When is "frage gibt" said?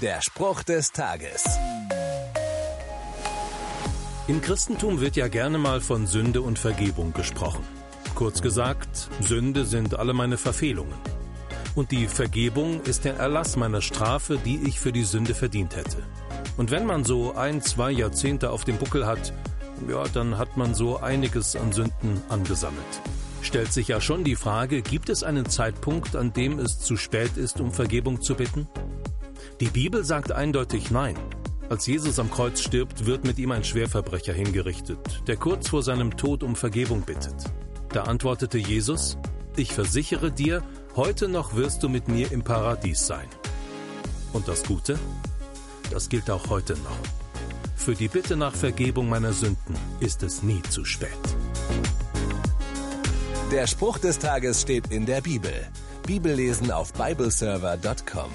24.36-25.10